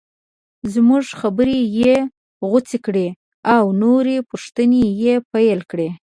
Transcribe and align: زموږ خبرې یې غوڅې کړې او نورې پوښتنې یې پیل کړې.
زموږ 0.73 1.03
خبرې 1.19 1.59
یې 1.79 1.95
غوڅې 2.49 2.77
کړې 2.85 3.07
او 3.55 3.63
نورې 3.81 4.17
پوښتنې 4.29 4.83
یې 5.01 5.13
پیل 5.31 5.59
کړې. 5.71 5.89